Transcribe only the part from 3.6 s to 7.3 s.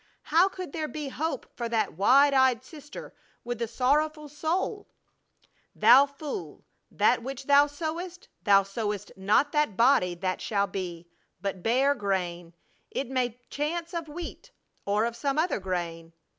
sorrowful soul? "Thou fool, that